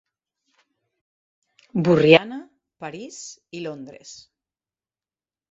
[1.89, 2.39] Borriana,
[2.85, 3.21] París
[3.59, 4.17] i Londres.